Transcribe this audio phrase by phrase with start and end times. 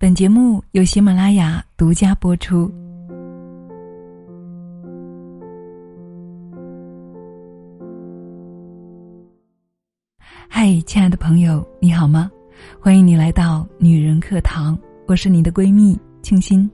[0.00, 2.72] 本节目由喜马拉雅独家播出。
[10.48, 12.30] 嗨，亲爱的朋友，你好吗？
[12.80, 16.70] 欢迎你来到女人课堂，我是你的闺蜜清新。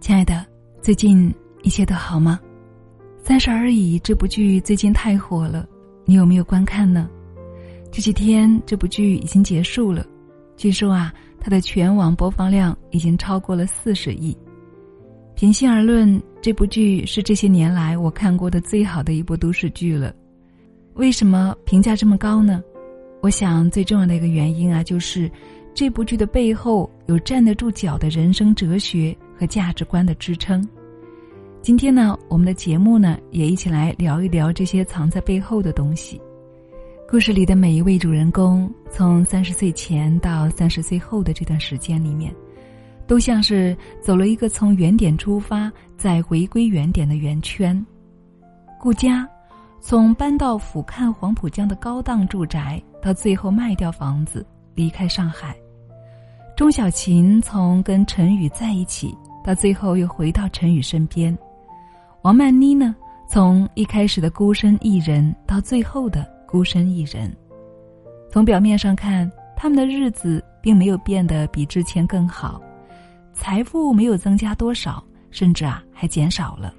[0.00, 0.44] 亲爱的，
[0.82, 1.32] 最近
[1.62, 2.40] 一切都好吗？
[3.24, 5.64] 《三十而已》这部剧最近太火了，
[6.04, 7.08] 你有没有观看呢？
[7.92, 10.04] 这几天这部剧已经结束了，
[10.56, 11.14] 据说啊。
[11.40, 14.36] 它的全网播放量已经超过了四十亿。
[15.34, 20.12] 平心而论，这部剧是这些年来我看过的最好的一部都市剧了。
[20.94, 22.62] 为什么评价这么高呢？
[23.20, 25.30] 我想最重要的一个原因啊，就是
[25.72, 30.66] 这部剧的背后有站得住脚的人生哲学和价值观的支撑。
[31.62, 36.20] 今天呢，我们的节目呢，也一起来聊一聊这些藏在背后的东西。
[37.10, 42.30] 故事里的每一位主人公，从三十岁前到三十岁后的这段时间里面，
[43.06, 47.82] 都像是走了一个从原点出发再回归原点的圆圈。
[48.78, 49.26] 顾家
[49.80, 55.54] 从搬到俯瞰黄浦江的高档住宅，到最后卖掉房子离开上海；
[56.54, 61.34] 钟小琴从跟陈宇在一起，到最后又回到陈宇身边；
[62.20, 62.94] 王曼妮呢，
[63.26, 66.36] 从一开始的孤身一人，到最后的。
[66.48, 67.30] 孤身一人，
[68.30, 72.58] 从表面上看，他们的日子并没有变得比之前更好，
[73.34, 76.72] 财富没有增加多少，甚至啊还减少了，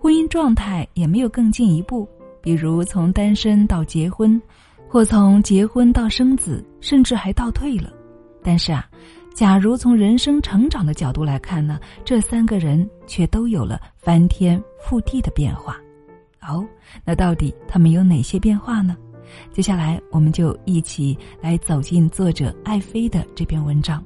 [0.00, 2.08] 婚姻状态也没有更进一步，
[2.40, 4.40] 比如从单身到结婚，
[4.88, 7.92] 或从结婚到生子，甚至还倒退了。
[8.42, 8.88] 但是啊，
[9.34, 15.76] 假如从人生成长的角度来看呢，这三个人却都有了翻天覆地的变化。
[16.48, 16.66] 哦，
[17.04, 18.96] 那到底他们有哪些变化呢？
[19.52, 24.00] 接下来我们就一起来走进作者爱妃的这篇文章，《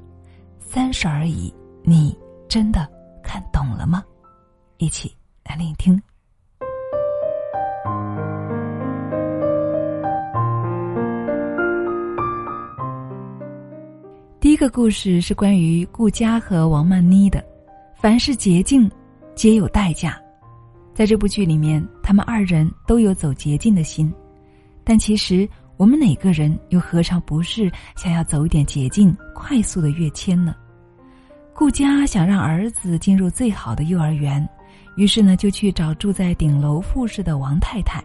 [0.59, 1.49] 三十而已》，
[1.83, 2.17] 你
[2.49, 2.89] 真的
[3.23, 4.03] 看懂了吗？
[4.77, 6.01] 一起来聆听。
[14.39, 17.45] 第一个故事是关于顾佳和王曼妮的，
[17.95, 18.89] 凡是捷径，
[19.35, 20.19] 皆有代价。
[21.01, 24.13] 在这部剧里面，他们二人都有走捷径的心，
[24.83, 30.53] 但其实我们哪个人又何尝不是想要走一点捷径，快速的跃迁呢？
[31.55, 34.47] 顾佳想让儿子进入最好的幼儿园，
[34.95, 37.99] 于是呢就去找住在顶楼复式的王太太。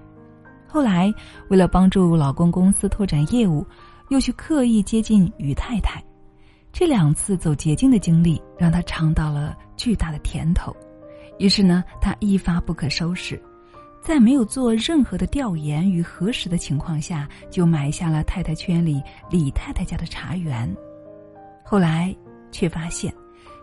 [0.67, 1.13] 后来
[1.51, 3.63] 为了帮助老公公司拓展业务，
[4.09, 6.03] 又去刻意接近于太太。
[6.73, 10.75] 这两次走捷径的经历，让他尝到了巨大的甜头。
[11.39, 13.41] 于是呢，他一发不可收拾，
[14.01, 20.75] 在没有做任何的调研与核实的情况下，就买下了太太圈里李太太家的茶园。
[21.63, 22.17] 后来
[22.51, 23.13] 却发现，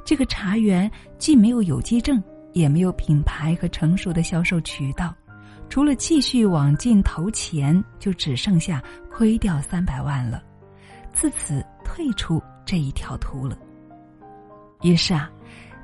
[0.06, 5.16] 这个茶园既没有有机证，也没有品牌和成熟的销售渠道，
[5.68, 10.44] 除了继续往进投钱，就只剩下亏掉三百万了。
[11.12, 13.58] 自此退出这一条途了。
[14.84, 15.28] 于是啊。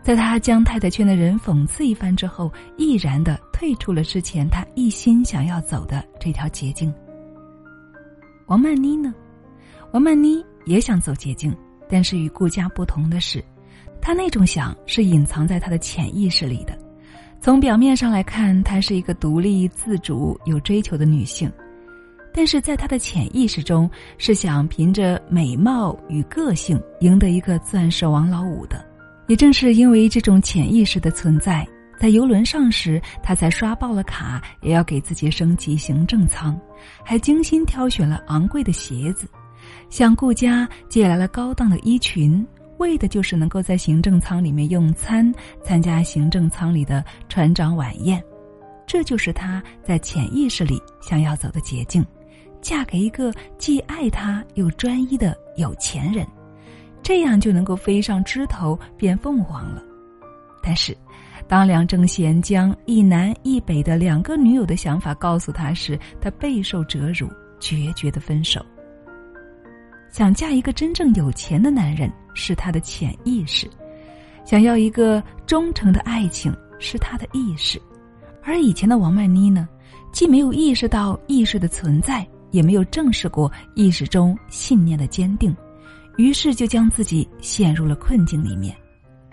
[0.01, 6.91] 在他将太太圈的人讽刺一番之后，毅然的退出了之前他一心想要走的这条捷径。
[8.47, 9.13] 王曼妮呢？
[9.91, 11.55] 王曼妮也想走捷径，
[11.87, 13.43] 但是与顾家不同的是，
[14.01, 16.75] 她那种想是隐藏在她的潜意识里的。
[17.41, 21.51] 从表面上来看，她是一个独立自主、有追求的女性，
[22.33, 28.88] 但是在她的潜意识中，是想凭着美貌与个性赢得一个钻石王老五的。
[29.29, 31.65] 也正是因为这种潜意识的存在，
[31.99, 36.59] 在游轮上时，他才刷爆了卡，也要给自己升级行政舱，
[37.05, 39.29] 还精心挑选了昂贵的鞋子，
[39.87, 42.43] 向顾家借来了高档的衣裙，
[42.79, 45.31] 为的就是能够在行政舱里面用餐，
[45.63, 48.19] 参加行政舱里的船长晚宴。
[48.87, 52.03] 这就是他在潜意识里想要走的捷径，
[52.61, 56.25] 嫁给一个既爱他又专一的有钱人。
[57.01, 59.83] 这样就能够飞上枝头变凤凰了。
[60.61, 60.95] 但是，
[61.47, 67.27] 当梁正贤将一南一北的两个女友的想法告诉他时，他备受折辱，
[67.59, 68.63] 决绝的分手。
[70.11, 73.69] 想嫁一个真正有钱的男人是他的潜意识，
[74.43, 77.81] 想要一个忠诚的爱情是他的意识，
[78.43, 79.67] 而以前的王曼妮呢，
[80.11, 85.55] 既没有意识到意识的存在，也没有正视过意识中信念的坚定。
[86.19, 88.75] 于是就将自己陷入了困境里面。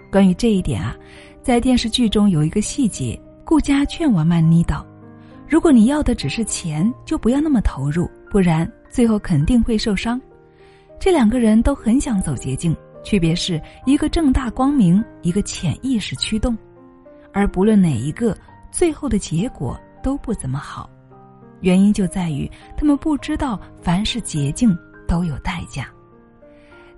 [0.08, 0.96] 关于这一点啊，
[1.42, 4.86] 在电视剧中有一个细节，顾佳劝王曼妮道
[5.50, 10.20] ：“如果你要的只是钱，就不要那么投入，不然最后肯定会受伤。”
[11.00, 16.56] 这两个人都很想走捷径，区别是一个正大光明，一个潜意识驱动，
[17.32, 18.38] 而不论哪一个，
[18.70, 20.88] 最后的结果都不怎么好。
[21.62, 24.78] 原因就在于他们不知道凡是捷径
[25.08, 25.88] 都有代价。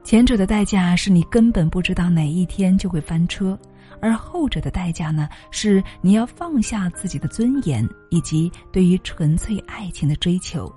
[0.08, 3.58] 前者的代价是你根本不知道哪一天就会翻车，
[4.00, 10.74] 而后者的代价呢，是你要放下自己的尊严以及对于纯粹爱情的追求。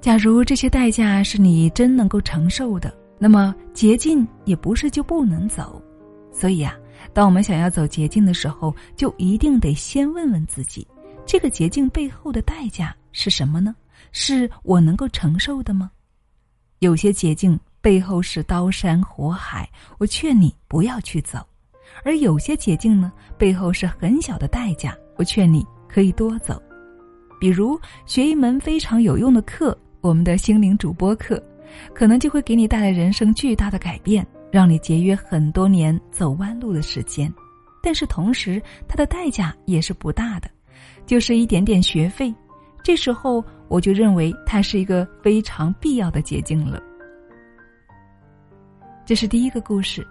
[0.00, 5.78] 假如这些代价是你真能够承受的，那么捷径也不是就不能走。
[6.32, 6.74] 所以啊，
[7.12, 10.88] 当我们想要走捷径的时候，就一定得先问问自己：
[11.26, 13.76] 这个捷径背后的代价是什么呢？
[14.10, 15.90] 是我能够承受的吗？
[16.78, 21.40] 有些捷径背后是刀山火海，我劝你不要去走；
[22.02, 26.60] 而有些捷径呢，背后是很小的代价，我劝你可以多走。
[27.38, 29.76] 比如学一门非常有用的课。
[30.00, 31.42] 我们的心灵主播课，
[31.94, 37.30] 可能就会给你带来人生巨大的改变，让你节约很多年走弯路的时间。
[37.82, 40.48] 但是同时，它的代价也是不大的，
[41.04, 42.34] 就是一点点学费。
[42.82, 46.82] 这时候，我就认为它是一个非常必要的捷径了。
[49.06, 50.06] 这是第一个故事。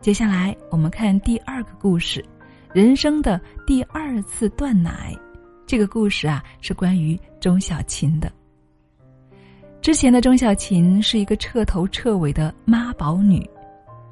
[0.00, 2.24] 接下来我们看第二个故事：
[2.72, 5.12] 人生的第二次断奶。
[5.66, 8.30] 这个故事啊，是关于钟小琴的。
[9.80, 13.44] 之前的钟小琴是一个彻头彻尾的妈宝女，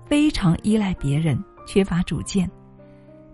[0.04, 2.50] 非常依赖别人，缺乏主见。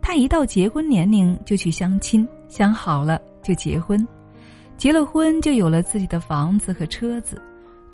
[0.03, 4.07] 她一到结婚年龄就去相亲，相好了就结婚，
[4.77, 7.41] 结了婚就有了自己的房子和车子，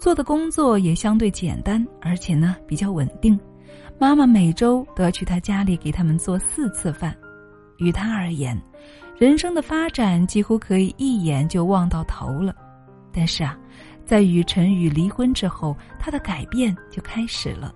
[0.02, 3.38] 做的工作也相对简单，而且呢比较稳定。
[4.00, 7.16] 妈妈每周都要去他家里给他们做四次饭，
[7.76, 8.60] 于她而言，
[9.16, 12.52] 人生的发展几乎可以一眼就望到头了。
[13.12, 13.56] 但是啊。
[14.04, 17.72] 在与陈宇离婚之后，他的改变就开始了。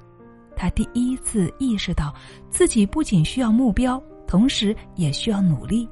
[0.57, 2.13] 他第一次意识到
[2.51, 5.89] 自己不仅需要目标，同时也需要努力。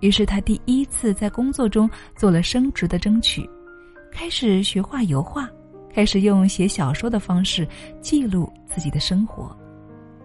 [0.00, 3.46] 于是他第一次在工作中做了升职的争取，
[4.16, 5.46] 开始学画油画，
[5.92, 7.68] 开始用写小说的方式
[8.00, 9.54] 记录自己的生活。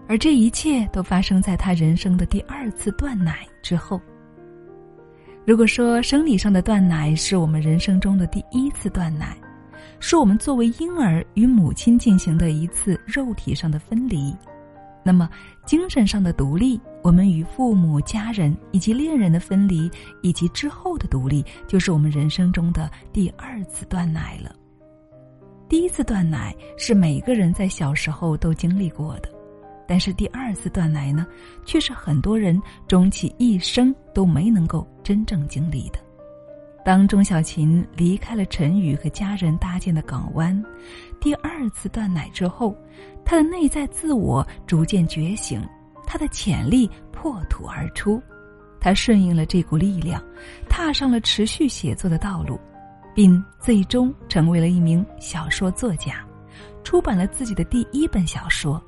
[0.07, 3.99] 而这一切都发生在他人生的第二次断奶之后。
[5.45, 9.35] 如果说生理上的断奶是我们人生中的第一次断奶，
[9.99, 14.33] 是我们作为婴儿与母亲进行的一次肉体上的分离，
[15.03, 15.29] 那么
[15.65, 19.89] 精神上的独立，我们与父母、家人以及恋人的分离，
[20.21, 24.55] 以及之后的独立，就是我们人生中的第二次断奶了。
[25.67, 29.29] 第一次断奶是每个人在小时候都经历过的。
[29.87, 31.27] 但是第二次断奶呢，
[31.65, 35.99] 却是很多人终其一生都没能够真正经历的。
[36.85, 40.63] 当钟小琴离开了陈宇和家人搭建的港湾，
[41.19, 42.73] 第二次断奶之后，
[43.25, 45.61] 她的内在自我逐渐觉醒，
[46.11, 48.21] 他的潜力破土而出，
[48.81, 50.21] 他顺应了这股力量，
[50.67, 52.59] 踏上了持续写作的道路，
[53.15, 56.21] 并最终成为了一名小说作家，
[56.83, 58.83] 出版了自己的第一本小说。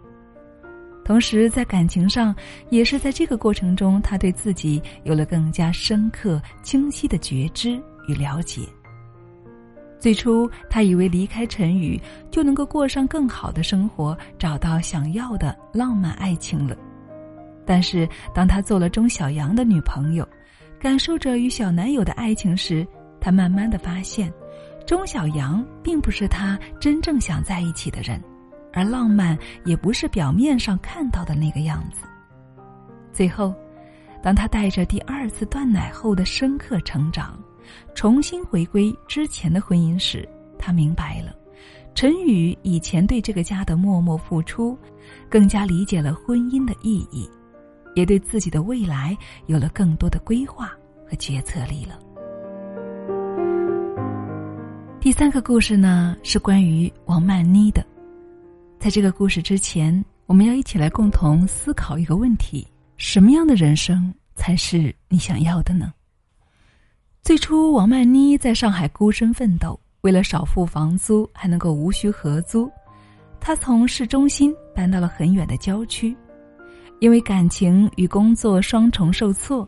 [1.06, 2.36] 同时，在感情上，
[2.70, 8.68] 也是在这个过程中，他对自己有了更加深刻、清晰的觉知与了解。
[9.98, 11.98] 最初，他以为离开陈宇
[12.30, 16.76] 就能够过上更好的生活，找到想要的浪漫爱情了。
[17.66, 20.28] 但是，当他做了钟小阳的女朋友，
[20.80, 22.86] 感受着与小男友的爱情时，
[23.20, 24.32] 他慢慢的发现，
[24.86, 28.22] 钟小阳并不是他真正想在一起的人。
[28.76, 32.02] 而浪漫也不是表面上看到的那个样子。
[33.12, 33.54] 最后，
[34.20, 37.40] 当他带着第二次断奶后的深刻成长，
[37.94, 40.28] 重新回归之前的婚姻时，
[40.58, 41.36] 他明白了，
[41.94, 44.76] 陈宇以前对这个家的默默付出，
[45.30, 47.30] 更加理解了婚姻的意义，
[47.96, 50.72] 也对自己的未来有了更多的规划
[51.08, 52.00] 和决策力了。
[55.00, 57.86] 第三个故事呢，是关于王曼妮的。
[58.80, 65.94] 在这个故事之前，我们要一起来共同思考一个问题：什么样的人生才是你想要的呢？
[67.22, 72.72] 最初，王曼妮在上海孤身奋斗，为了少付房租，还能够无需合租，
[73.40, 76.16] 她从市中心搬到了很远的郊区。
[77.04, 79.68] 因为感情与工作双重受挫，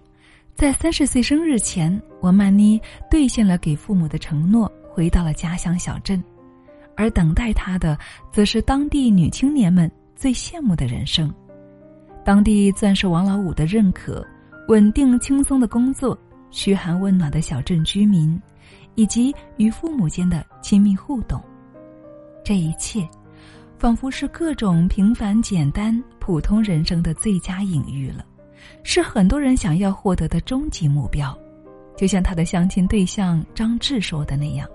[0.54, 2.80] 在三十岁生日前，王曼妮
[3.12, 6.24] 兑现了给父母的承诺，回到了家乡小镇。
[6.96, 8.00] 而等待她的，
[8.32, 11.30] 则是当地女青年们最羡慕的人生：
[12.24, 14.26] 当地钻石王老五的认可、
[14.70, 16.18] 稳定轻松的工作、
[16.52, 18.42] 嘘寒问暖的小镇居民，
[18.96, 21.44] 以及与父母间的亲密互动。
[22.46, 23.06] 这一切，
[23.78, 28.26] 仿佛是各种平凡、简单、普通人生的最佳隐喻了，
[28.84, 31.38] 是很多人想要获得的终极目标。
[31.98, 34.68] 就像他的相亲对象张志说的那样：“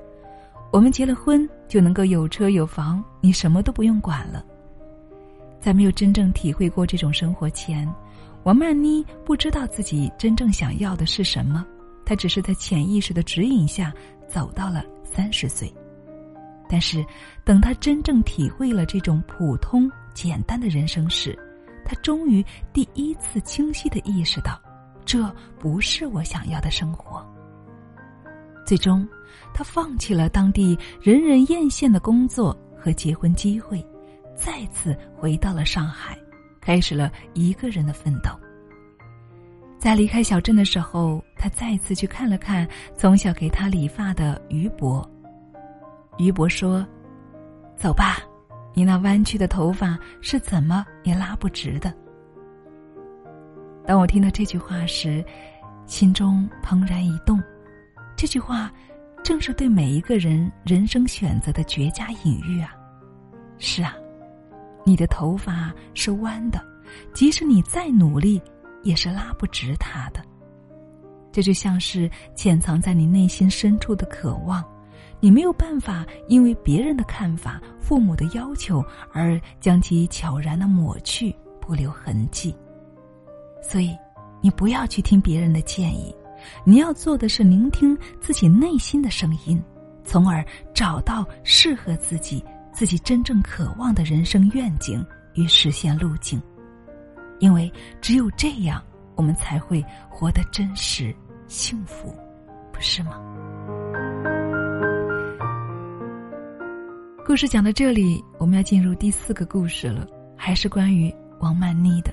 [0.73, 4.45] 我们结了婚就能够有车有房，你什么都不用管了。”
[5.61, 7.87] 在没有真正体会过这种生活前，
[8.45, 11.66] 王曼妮不知道自己真正想要的是什么。
[12.04, 13.92] 她只是在潜意识的指引下
[14.26, 15.73] 走到了三十岁。
[16.71, 17.05] 但是，
[17.45, 21.37] 等他真正体会了这种普通简单的人生时，
[21.85, 24.57] 他终于第一次清晰的意识到，
[25.05, 27.27] 这不是我想要的生活。
[28.65, 29.05] 最终，
[29.53, 33.85] 他放弃了当地人人艳羡的工作和结婚机会，
[34.37, 36.17] 再次回到了上海，
[36.61, 38.31] 开始了一个人的奋斗。
[39.77, 45.05] 在离开小镇的时候，他再次去看了看从小给他理发的于伯。
[46.19, 46.87] 于伯说
[47.76, 48.19] ：“走吧，
[48.75, 51.93] 你那弯曲的头发是怎么也拉不直的。”
[53.87, 55.25] 当我听到这句话时，
[55.87, 57.43] 心中怦然一动。
[58.17, 58.71] 这句话，
[59.25, 62.75] 正是对每一个人人生选择的绝佳隐喻啊！
[63.59, 63.95] 是啊，
[64.85, 66.62] 你的头发是弯的，
[67.14, 68.40] 即使你再努力，
[68.83, 70.23] 也是拉不直它的。
[71.33, 74.62] 这就像是潜藏在你内心深处的渴望。
[75.21, 82.55] 你没有办法因为别人的看法、父母的要求而将其悄然的抹去，不留痕迹。
[83.62, 83.95] 所以，
[84.41, 86.15] 你不要去听别人的建议，
[86.65, 89.62] 你要做的是聆听自己内心的声音，
[90.03, 96.41] 从而找到适合自己、自己真正渴望的人生愿景与实现路径。
[97.39, 98.83] 因为只有这样，
[99.15, 101.15] 我们才会活得真实、
[101.47, 102.15] 幸福，
[102.73, 103.21] 不是吗？
[107.30, 110.04] 故事讲到这里，我们要进入第四个故事了，
[110.37, 112.12] 还是关于王曼妮的。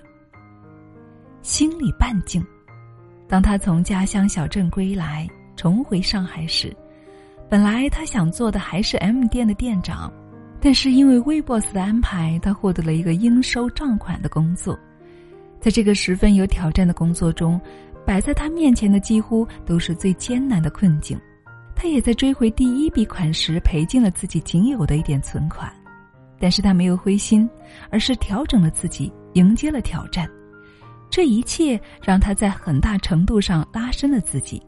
[1.41, 2.45] 心里半径。
[3.27, 6.71] 当他从家乡小镇归来，重回上海时，
[7.49, 10.13] 本来他想做的还是 M 店的店长，
[10.61, 14.77] 但是因为微 boss 的安排，他获得了一个应收账款的工作。
[15.59, 17.59] 在这个十分有挑战的工作中，
[18.05, 21.19] 摆在他面前的几乎都是最艰难的困境。
[21.79, 25.71] 他也在追回第一笔款时赔尽了自己仅有的一点存款，
[26.39, 27.47] 但是他没有灰心，
[27.91, 30.27] 而是调整了自己，迎接了挑战。
[31.07, 34.59] 这一切让他在很大程度上拉伸了自己，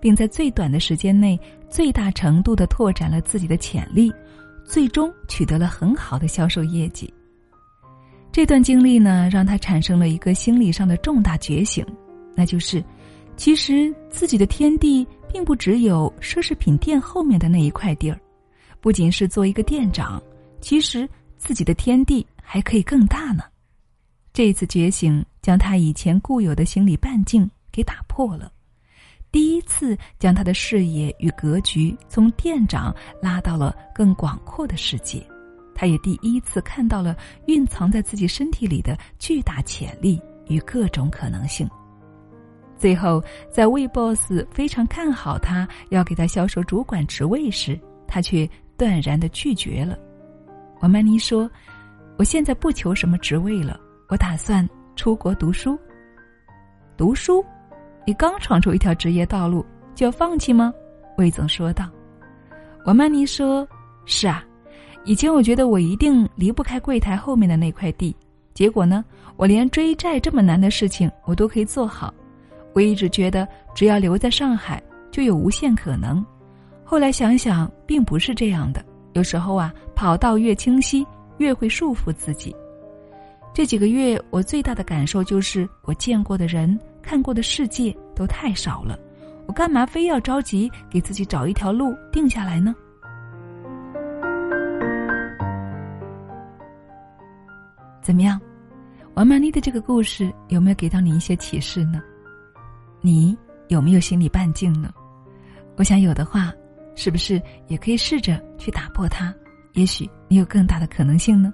[0.00, 4.10] 并在最短的时间内最大程度的拓展了自己的潜力，
[4.64, 7.12] 最终取得了很好的销售业绩。
[8.32, 11.84] 这段经历呢，让他产生了一个心理上的重大觉醒，
[12.34, 12.82] 那就是，
[13.36, 15.06] 其实自己的天地。
[15.34, 18.16] 并不只有奢侈品店后面的那一块地儿，
[18.80, 20.22] 不仅是做一个店长，
[20.60, 23.42] 其实自己的天地还可以更大呢。
[24.32, 28.52] 这次觉醒将他以前固有的心理半径给打破了，
[29.32, 35.20] 第一次将他的视野与格局从店长拉到了更广阔的世界，
[35.74, 37.16] 他也第一次看到了
[37.48, 41.68] 蕴藏在自己身体里的巨大潜力与各种可能性。
[42.84, 49.98] 最后，在魏 boss 非常看好他，要给他销售主管职位时，他却断然的拒绝了。
[50.82, 51.50] 王曼妮说
[52.18, 55.78] ：“我现在不求什么职位了，我打算出国读书。
[56.94, 57.42] 读书？
[58.06, 59.64] 你刚闯出一条职业道路，
[59.94, 60.70] 就要放弃吗？”
[61.16, 61.88] 魏总说道。
[62.84, 63.66] 王曼妮说
[64.04, 64.44] ：“是啊，
[65.04, 68.14] 以前我觉得我一定离不开柜台后面的那块地，
[68.52, 69.02] 结果呢，
[69.38, 72.12] 我连追债这么难的事情，我都可以做好。”
[72.74, 76.24] 我一直觉得，只要留在上海，就有无限可能。
[76.82, 78.84] 后来想想，并不是这样的。
[79.12, 81.06] 有时候啊，跑道越清晰，
[81.38, 82.54] 越会束缚自己。
[83.52, 88.98] 这几个月，我最大的感受就是，我见过的人、看过的世界都太少了。
[89.46, 92.74] 我干嘛非要着急给自己找一条路定下来呢？
[98.02, 98.40] 怎么样，
[99.14, 102.02] 王曼妮的这个故事有没有给到你一些启示呢？
[103.04, 103.36] 你
[103.68, 104.90] 有没有心理半径呢？
[105.76, 106.50] 我想有的话，
[106.94, 109.30] 是不是也可以试着去打破它？
[109.74, 111.52] 也许你有更大的可能性呢。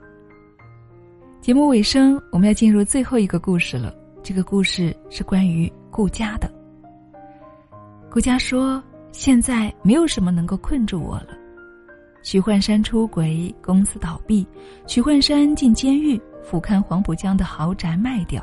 [1.40, 3.92] 节目尾声，我们要进入最后一个故事了。
[4.22, 6.48] 这个故事是关于顾家的。
[8.08, 8.80] 顾家说
[9.10, 11.36] ：“现在没有什么能够困住我了。”
[12.22, 14.46] 许幻山出轨，公司倒闭，
[14.86, 18.40] 许幻山进监狱，俯瞰黄浦江的豪宅卖掉。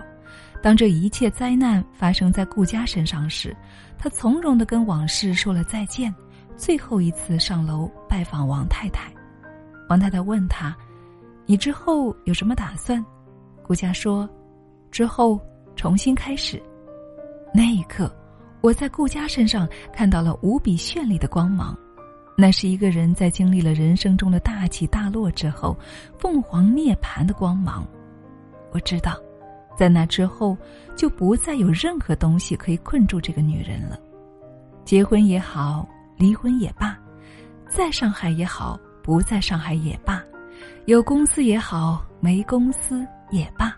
[0.61, 3.55] 当这一切灾难发生在顾家身上时，
[3.97, 6.13] 他从容的跟往事说了再见，
[6.57, 9.11] 最后一次上楼拜访王太太。
[9.89, 10.75] 王太太问他
[11.45, 13.03] ：“你之后有什么打算？”
[13.63, 14.27] 顾佳说
[14.91, 15.39] ：“之后
[15.75, 16.61] 重新开始。”
[17.53, 18.13] 那一刻，
[18.61, 21.77] 我在顾佳身上看到了无比绚丽的光芒。
[22.35, 25.77] 那是一个人在经历了人生中的大起大落之后，
[26.19, 27.87] 凤凰涅槃的光芒。
[28.71, 29.17] 我知道，
[29.77, 30.57] 在那之后，
[30.95, 33.99] 就不再有任何东西可以困住这个女人了。
[34.83, 36.97] 结婚也好，离婚也罢，
[37.69, 40.23] 在上海也好，不在上海也罢，
[40.85, 43.77] 有公司也好，没公司也罢，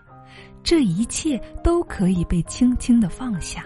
[0.62, 3.62] 这一切都可以被轻轻的放下。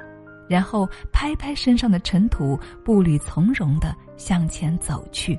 [0.47, 5.39] 然后拍拍身上的尘土，步履从容的向前走去。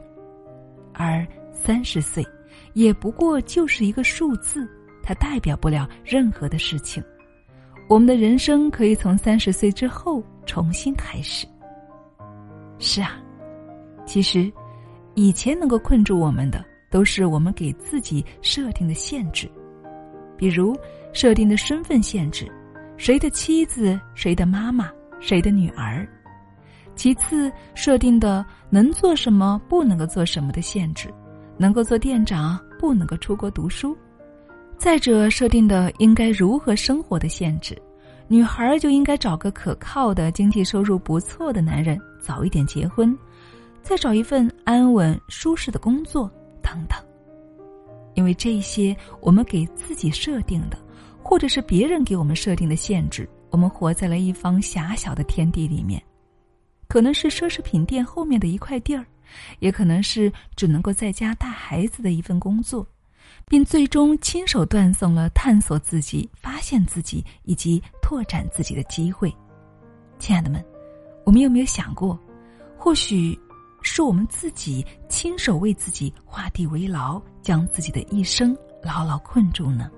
[0.93, 2.25] 而三十岁，
[2.73, 4.67] 也不过就是一个数字，
[5.05, 7.01] 它代表不了任何的事情。
[7.87, 11.45] 我们的人生可以从三十岁之后重新开始。
[12.79, 13.19] 是啊，
[14.05, 14.51] 其实，
[15.13, 19.47] 以前能够困住我们的，都是我们给自己设定的限制，
[20.35, 20.75] 比如
[21.13, 22.51] 设定的身份限制。
[22.97, 26.07] 谁的妻子，谁的妈妈，谁的女儿？
[26.95, 31.13] 其次，设定的能做什么，不能够做什么的限制，
[31.57, 33.95] 能够做店长，不能够出国读书。
[34.77, 37.75] 再者，设定的应该如何生活的限制，
[38.27, 43.17] 女孩就应该找个可靠的、经济收入不错的男人，早一点结婚，
[43.81, 46.29] 再找一份安稳舒适的工作，
[46.61, 46.99] 等等。
[48.13, 50.77] 因为这些，我们给自己设定的。
[51.27, 55.99] 或者是别人给我们设定的限制，我们活在了一方狭小的天地里面，
[56.87, 59.03] 可能是奢侈品店后面的一块地儿，
[59.57, 62.85] 也可能是只能够在家带孩子的一份工作，
[63.47, 69.33] 并最终亲手断送了探索自己、发现自己以及拓展自己的机会。
[70.17, 70.63] 亲爱的们，
[71.23, 72.19] 我们有没有想过，
[72.77, 73.37] 或许
[73.81, 79.91] 是我们自己亲手为自己画地为牢，将自己的一生牢牢困住呢？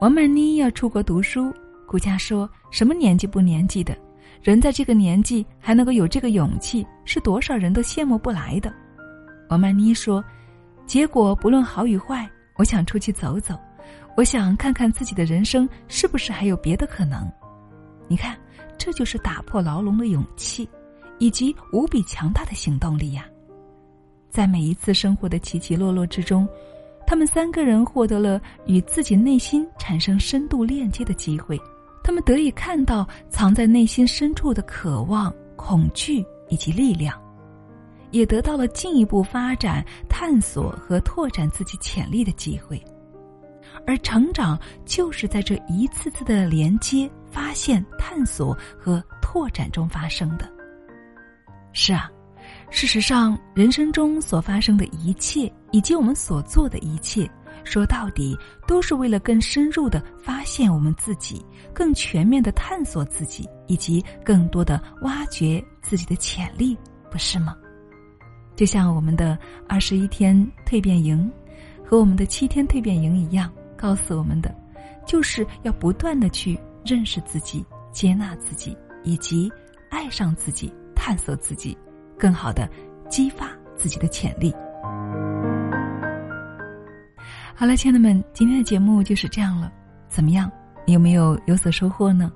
[0.00, 1.52] 王曼妮要出国读书，
[1.86, 3.96] 顾佳说什么年纪不年纪的，
[4.42, 8.72] 人在这个年纪还能够有这个勇气，是多少人都羡慕不来的。
[9.48, 10.24] 王曼妮说，
[10.86, 13.58] 结果不论好与坏，我想出去走走，
[14.16, 17.30] 我想看看自己的人生是不是还有别的可能。
[18.08, 18.36] 你看，
[18.76, 20.68] 这就是打破牢笼的勇气，
[21.18, 23.24] 以及无比强大的行动力呀。
[24.30, 26.48] 在每一次生活的起起落落之中。
[27.04, 31.60] 他们三个人获得了与自己内心产生深度链接的机会，
[32.02, 37.20] 他们得以看到藏在内心深处的渴望、恐惧以及力量，
[38.12, 42.80] 也得到了进一步发展、探索和拓展自己潜力的机会。
[43.84, 50.48] 而成长就是在这一次次的连接、发现、探索和拓展中发生的。
[51.72, 52.08] 是啊。
[52.70, 57.30] 事实上，人生中所发生的一切，以及我们所做的一切，
[57.64, 66.76] 说到底，都是为了更深入的发现我们自己，更全面的探索自己，以及更多的挖掘自己的潜力，
[67.10, 67.54] 不是吗？
[68.54, 69.38] 就像我们的
[69.68, 70.36] 二十一天
[70.66, 71.30] 蜕变营，
[71.84, 74.54] 和我们的七天蜕变营一样，告诉我们的，
[75.06, 79.50] 就是要不断的去认识自己、接纳自己，以及
[79.90, 81.76] 爱上自己、探索自己。
[82.18, 82.70] 更好的
[83.08, 84.54] 激发自己的潜力。
[87.52, 89.72] 好了，亲爱的们，今天的节目就是这样了。
[90.08, 90.48] 怎么样？
[90.86, 92.30] 你有没有有所收获呢？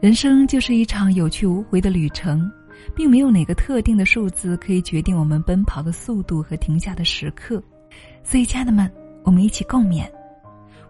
[0.00, 2.50] 人生就是一场有去无回的旅程，
[2.94, 7.62] 并没有哪个特定的数字可以决定我们奔跑的速度和停下的时刻。
[8.22, 8.90] 所以，亲爱的们，
[9.22, 10.06] 我们一起共勉：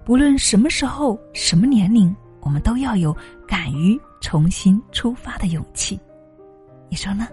[0.04, 3.16] 不论什么时候、什么年龄，我们都要有
[3.46, 5.98] 敢于重新出发的勇气。
[6.88, 7.26] 你说呢？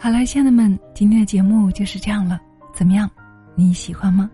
[0.00, 2.40] 好了，亲爱的们，今天的节目就是这样了。
[2.72, 3.10] 怎么样，
[3.56, 4.30] 你喜欢吗？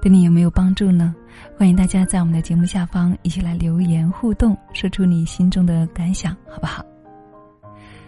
[0.00, 1.14] 对你有没有帮助呢？
[1.56, 6.84] 欢迎大家在我们的节目下方一起来留言互动，说出你心中的感想，好不好？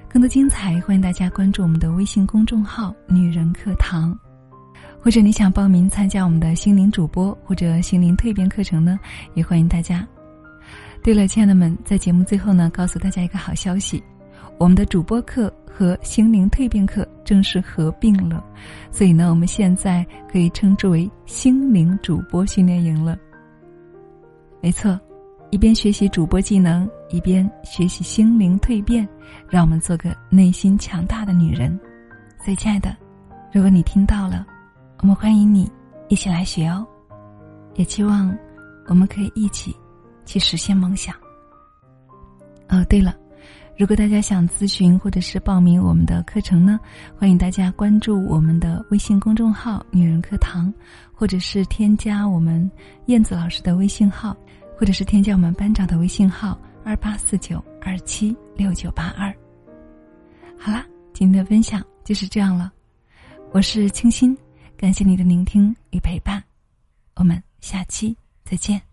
[0.09, 4.16] 更多精彩，欢迎大家关注我们的微信公众号“女人课堂”，
[5.03, 8.98] 或者你想报名参加我们的心灵主播或者心灵蜕变课程呢，
[9.35, 10.07] 也欢迎大家。
[11.03, 14.03] 对了，亲爱的们，在节目最后呢，告诉大家一个好消息。
[14.59, 18.44] 我们的主播课和心灵蜕变课正式合并了，
[18.90, 23.16] 所以呢，我们现在可以称之为心灵主播训练营了。
[24.61, 24.98] 没错，
[25.50, 29.09] 一边学习主播技能，一边学习心灵蜕变，
[29.48, 31.78] 让我们做个内心强大的女人。
[32.44, 32.94] 所以，亲爱的，
[33.52, 34.46] 如果你听到了，
[34.98, 35.70] 我们欢迎你
[36.09, 36.87] 一起来学哦，
[37.74, 38.37] 也期望
[38.87, 39.74] 我们可以一起
[40.26, 41.14] 去实现梦想。
[42.68, 43.14] 哦，对了。
[43.80, 46.78] 如果大家想咨询或者是报名我们的课程呢，
[47.16, 50.70] 欢迎大家关注我们的微信公众号“女人课堂”，
[51.16, 52.70] 或者是添加我们
[53.06, 54.36] 燕子老师的微信号，
[54.76, 59.34] 或者是添加我们班长的微信号二八四九二七六九八二。
[60.58, 62.70] 好啦，今天的分享就是这样了，
[63.50, 64.36] 我是清新，
[64.76, 66.44] 感谢你的聆听与陪伴，
[67.14, 68.14] 我们下期
[68.44, 68.89] 再见。